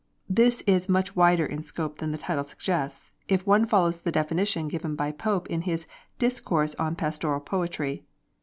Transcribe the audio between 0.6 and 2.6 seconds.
is much wider in scope than the title